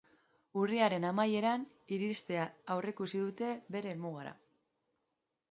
Urriaren 0.61 1.03
amaieran 1.09 1.65
iristea 1.97 2.47
aurreikusi 2.77 3.23
dute 3.27 3.53
bere 3.77 3.93
helmugara. 3.95 4.35